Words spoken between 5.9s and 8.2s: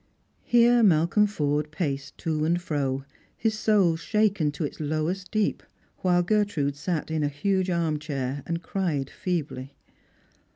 while Gertrude sat in a huge arm